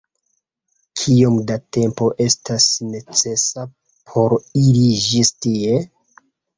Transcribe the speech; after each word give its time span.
Kiom 1.01 1.37
da 1.51 1.57
tempo 1.77 2.09
estas 2.27 2.67
necesa 2.95 3.69
por 4.15 4.39
iri 4.67 4.91
ĝis 5.09 5.37
tie? 5.45 5.83